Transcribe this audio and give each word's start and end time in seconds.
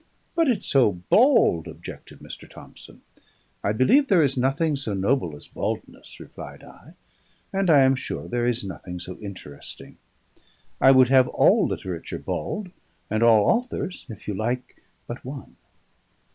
"But 0.33 0.47
it's 0.47 0.65
so 0.67 0.93
bald," 0.93 1.67
objected 1.67 2.21
Mr. 2.21 2.49
Thomson. 2.49 3.03
"I 3.63 3.71
believe 3.71 4.07
there 4.07 4.23
is 4.23 4.35
nothing 4.35 4.75
so 4.75 4.95
noble 4.95 5.35
as 5.35 5.47
baldness," 5.47 6.19
replied 6.19 6.63
I, 6.63 6.95
"and 7.53 7.69
I 7.69 7.83
am 7.83 7.93
sure 7.93 8.27
there 8.27 8.47
is 8.47 8.63
nothing 8.63 8.99
so 8.99 9.19
interesting. 9.19 9.97
I 10.81 10.89
would 10.89 11.09
have 11.09 11.27
all 11.27 11.67
literature 11.67 12.17
bald, 12.17 12.71
and 13.11 13.21
all 13.21 13.43
authors 13.55 14.07
(if 14.09 14.27
you 14.27 14.33
like) 14.33 14.75
but 15.05 15.23
one." 15.23 15.55